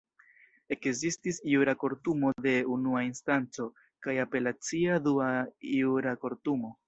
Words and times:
Ekzistis 0.75 1.35
jura 1.51 1.75
kortumo 1.83 2.31
de 2.45 2.53
unua 2.77 3.03
instanco, 3.09 3.67
kaj 4.07 4.17
apelacia 4.25 4.99
dua 5.09 5.31
jura 5.75 6.15
kortumo. 6.25 6.77